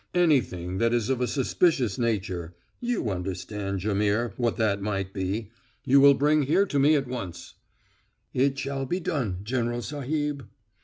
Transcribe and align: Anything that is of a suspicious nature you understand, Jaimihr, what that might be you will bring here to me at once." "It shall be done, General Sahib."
Anything 0.15 0.79
that 0.79 0.95
is 0.95 1.11
of 1.11 1.21
a 1.21 1.27
suspicious 1.27 1.99
nature 1.99 2.55
you 2.79 3.11
understand, 3.11 3.81
Jaimihr, 3.81 4.33
what 4.35 4.57
that 4.57 4.81
might 4.81 5.13
be 5.13 5.51
you 5.85 5.99
will 6.01 6.15
bring 6.15 6.41
here 6.41 6.65
to 6.65 6.79
me 6.79 6.95
at 6.95 7.05
once." 7.07 7.53
"It 8.33 8.57
shall 8.57 8.87
be 8.87 8.99
done, 8.99 9.41
General 9.43 9.83
Sahib." 9.83 10.47